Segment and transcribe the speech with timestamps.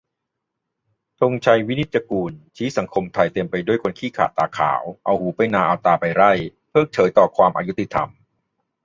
[1.19, 6.31] ธงชัย วินิจจะกูล ชี้สังคมไทยเต็มไปด้วยคนขี้ขลาดตาขาว เอาหูไปนาเอาตาไปไร่
[6.69, 8.09] เพิกเฉยต่อความอยุติธรรม